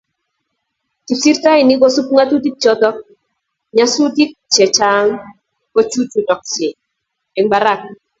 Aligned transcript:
Kipsirtoinik 1.05 1.79
kosub 1.81 2.07
ngatutik 2.15 2.55
choto 2.63 2.89
nyasutik 3.75 4.31
che 4.53 4.65
chang 4.77 5.07
kochuchuksei 5.73 6.73
eng 7.37 7.47
Barak. 7.51 7.81